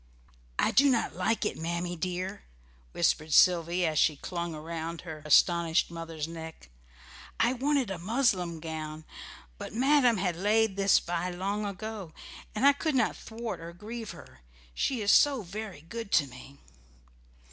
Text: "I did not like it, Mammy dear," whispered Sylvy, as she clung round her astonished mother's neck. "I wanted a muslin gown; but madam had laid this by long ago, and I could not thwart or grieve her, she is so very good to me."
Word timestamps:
"I 0.57 0.71
did 0.71 0.91
not 0.91 1.15
like 1.15 1.45
it, 1.45 1.59
Mammy 1.59 1.95
dear," 1.95 2.41
whispered 2.91 3.31
Sylvy, 3.35 3.85
as 3.85 3.99
she 3.99 4.15
clung 4.15 4.55
round 4.55 5.01
her 5.01 5.21
astonished 5.25 5.91
mother's 5.91 6.27
neck. 6.27 6.71
"I 7.39 7.53
wanted 7.53 7.91
a 7.91 7.99
muslin 7.99 8.59
gown; 8.61 9.05
but 9.59 9.75
madam 9.75 10.17
had 10.17 10.35
laid 10.35 10.75
this 10.75 10.99
by 10.99 11.29
long 11.29 11.67
ago, 11.67 12.13
and 12.55 12.65
I 12.65 12.73
could 12.73 12.95
not 12.95 13.15
thwart 13.15 13.59
or 13.59 13.73
grieve 13.73 14.09
her, 14.09 14.39
she 14.73 15.01
is 15.03 15.11
so 15.11 15.43
very 15.43 15.81
good 15.81 16.11
to 16.13 16.25
me." 16.25 16.57